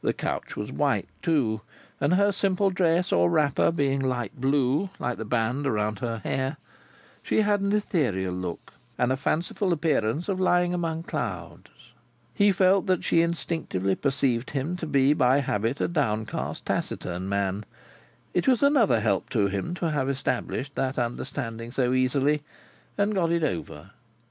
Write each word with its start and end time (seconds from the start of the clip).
The 0.00 0.14
couch 0.14 0.56
was 0.56 0.72
white 0.72 1.06
too; 1.20 1.60
and 2.00 2.14
her 2.14 2.32
simple 2.32 2.70
dress 2.70 3.12
or 3.12 3.28
wrapper 3.28 3.70
being 3.70 4.00
light 4.00 4.40
blue, 4.40 4.88
like 4.98 5.18
the 5.18 5.26
band 5.26 5.66
around 5.66 5.98
her 5.98 6.22
hair, 6.24 6.56
she 7.22 7.42
had 7.42 7.60
an 7.60 7.74
ethereal 7.74 8.32
look, 8.32 8.72
and 8.96 9.12
a 9.12 9.18
fanciful 9.18 9.74
appearance 9.74 10.30
of 10.30 10.40
lying 10.40 10.72
among 10.72 11.02
clouds. 11.02 11.68
He 12.32 12.52
felt 12.52 12.86
that 12.86 13.04
she 13.04 13.20
instinctively 13.20 13.94
perceived 13.96 14.48
him 14.52 14.78
to 14.78 14.86
be 14.86 15.12
by 15.12 15.40
habit 15.40 15.78
a 15.82 15.88
downcast 15.88 16.64
taciturn 16.64 17.28
man; 17.28 17.66
it 18.32 18.48
was 18.48 18.62
another 18.62 19.00
help 19.00 19.28
to 19.28 19.48
him 19.48 19.74
to 19.74 19.90
have 19.90 20.08
established 20.08 20.74
that 20.76 20.98
understanding 20.98 21.70
so 21.70 21.92
easily, 21.92 22.42
and 22.96 23.14
got 23.14 23.30
it 23.30 23.44
over. 23.44 23.90